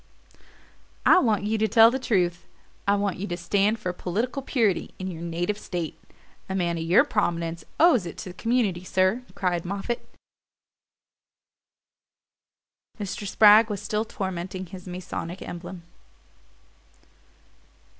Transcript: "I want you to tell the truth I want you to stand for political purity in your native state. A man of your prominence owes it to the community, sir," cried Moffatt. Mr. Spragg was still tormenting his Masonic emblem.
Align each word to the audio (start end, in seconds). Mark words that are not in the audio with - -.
"I 1.05 1.19
want 1.19 1.43
you 1.43 1.59
to 1.59 1.67
tell 1.67 1.91
the 1.91 1.99
truth 1.99 2.47
I 2.87 2.95
want 2.95 3.17
you 3.17 3.27
to 3.27 3.37
stand 3.37 3.77
for 3.77 3.93
political 3.93 4.41
purity 4.41 4.95
in 4.97 5.11
your 5.11 5.21
native 5.21 5.59
state. 5.59 5.95
A 6.49 6.55
man 6.55 6.79
of 6.79 6.83
your 6.83 7.03
prominence 7.03 7.63
owes 7.79 8.07
it 8.07 8.17
to 8.17 8.29
the 8.29 8.33
community, 8.35 8.83
sir," 8.83 9.21
cried 9.35 9.63
Moffatt. 9.63 10.03
Mr. 12.99 13.27
Spragg 13.27 13.69
was 13.69 13.79
still 13.79 14.03
tormenting 14.03 14.65
his 14.65 14.87
Masonic 14.87 15.43
emblem. 15.43 15.83